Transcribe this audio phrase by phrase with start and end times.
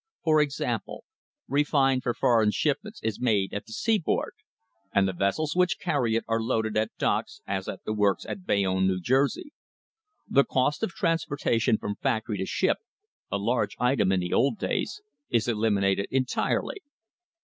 [0.23, 1.03] For example,
[1.47, 4.33] refined for foreign shipments is made at the seaboard,
[4.91, 8.43] and the vessels which carry it are loaded at docks, as at the works at
[8.43, 9.53] Bayonne, New Jersey.
[10.27, 12.77] The cost of transportation from factory to ship,
[13.31, 16.79] a large item in the old days, is eliminated entirely.